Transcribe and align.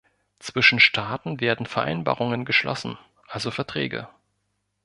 Zwischen 0.39 0.79
Staaten 0.79 1.41
werden 1.41 1.67
Vereinbarungen 1.67 2.43
geschlossen, 2.43 2.97
also 3.27 3.51
Verträge. 3.51 4.09